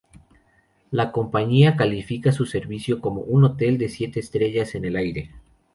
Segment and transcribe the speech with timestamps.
[0.89, 5.29] La compañía califica su servicio como un 'hotel de siete estrellas en el aire'.